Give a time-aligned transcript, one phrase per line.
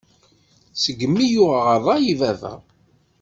[0.81, 2.53] Seg-mi i yuɣeɣ ṛṛay i baba.